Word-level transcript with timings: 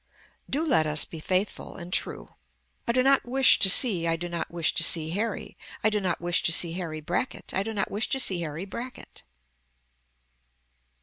DO 0.49 0.65
LET 0.65 0.87
US 0.87 1.05
BE 1.05 1.19
FAITHFUL 1.19 1.75
AND 1.75 1.93
TRUE 1.93 2.33
I 2.87 2.91
do 2.91 3.03
not 3.03 3.23
wish 3.23 3.59
to 3.59 3.69
see 3.69 4.07
I 4.07 4.15
do 4.15 4.27
not 4.27 4.49
wish 4.49 4.73
to 4.73 4.83
see 4.83 5.11
Harry 5.11 5.55
I 5.83 5.91
do 5.91 5.99
not 5.99 6.19
wish 6.19 6.41
to 6.41 6.51
see 6.51 6.73
Harry 6.73 7.01
Brackett 7.01 7.53
I 7.53 7.61
do 7.61 7.71
not 7.71 7.91
wish 7.91 8.09
to 8.09 8.19
see 8.19 8.41
Harry 8.41 8.65
Brackett. 8.65 9.21